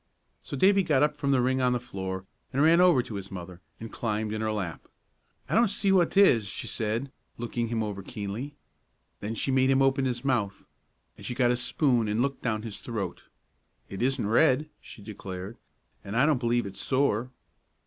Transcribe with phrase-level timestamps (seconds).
[0.41, 3.29] So Davie got up from the ring on the floor, and ran over to his
[3.29, 4.87] mother, and climbed in her lap.
[5.47, 8.55] "I don't see what 'tis," she said, looking him over keenly.
[9.19, 10.65] Then she made him open his mouth,
[11.17, 13.25] and she got a spoon and looked down his throat.
[13.89, 15.57] "It isn't red," she declared,
[16.03, 17.29] "and I don't believe it's sore."